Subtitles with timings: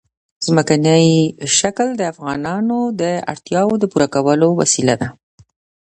[0.45, 1.07] ځمکنی
[1.57, 5.07] شکل د افغانانو د اړتیاوو د پوره کولو وسیله ده.